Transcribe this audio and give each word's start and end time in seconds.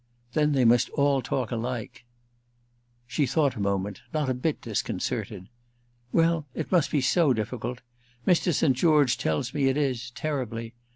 "Then 0.33 0.53
they 0.53 0.65
must 0.65 0.89
all 0.95 1.21
talk 1.21 1.51
alike." 1.51 2.05
She 3.05 3.27
thought 3.27 3.55
a 3.55 3.59
moment, 3.59 4.01
not 4.11 4.29
a 4.31 4.33
bit 4.33 4.59
disconcerted. 4.59 5.47
"Well, 6.11 6.47
it 6.55 6.71
must 6.71 6.89
be 6.89 7.01
so 7.01 7.33
difficult. 7.33 7.81
Mr. 8.25 8.51
St. 8.51 8.75
George 8.75 9.15
tells 9.19 9.53
me 9.53 9.65
it 9.67 9.77
is—terribly. 9.77 10.73